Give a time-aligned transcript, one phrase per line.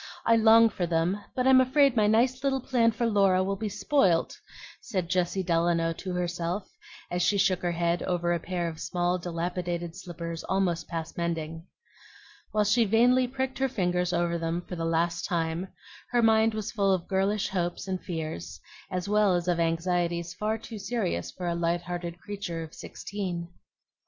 [0.25, 3.69] I long for them, but I'm afraid my nice little plan for Laura will be
[3.69, 4.35] spoilt,"
[4.81, 6.67] said Jessie Delano to herself,
[7.11, 11.67] as she shook her head over a pair of small, dilapidated slippers almost past mending.
[12.51, 15.67] While she vainly pricked her fingers over them for the last time,
[16.09, 18.59] her mind was full of girlish hopes and fears,
[18.89, 23.49] as well as of anxieties far too serious for a light hearted creature of sixteen.